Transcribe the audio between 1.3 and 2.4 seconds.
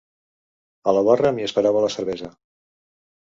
m'hi esperava la cervesa.